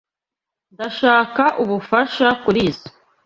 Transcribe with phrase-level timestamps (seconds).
[0.73, 2.89] Ndashaka ubufasha kurizoi.